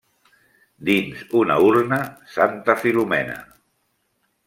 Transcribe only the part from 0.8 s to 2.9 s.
Dins una urna, santa